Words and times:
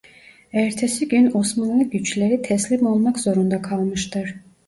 Ertesi 0.53 1.07
gün 1.07 1.31
Osmanlı 1.33 1.83
güçleri 1.83 2.41
teslim 2.41 2.85
olmak 2.85 3.19
zorunda 3.19 3.61
kalmıştır. 3.61 4.35